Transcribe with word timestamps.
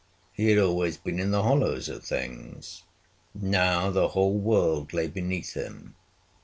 He 0.33 0.49
had 0.49 0.57
always 0.57 0.97
been 0.97 1.19
in 1.19 1.29
the 1.29 1.43
hollows 1.43 1.87
of 1.87 2.03
things. 2.03 2.85
Now 3.35 3.91
the 3.91 4.07
whole 4.07 4.33
world 4.39 4.93
lay 4.93 5.05
beneath 5.07 5.53
him. 5.53 5.93